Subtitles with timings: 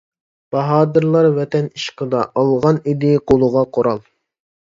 [0.53, 4.03] باھادىرلار ۋەتەن ئىشقىدا، ئالغان ئىدى قولىغا قورال.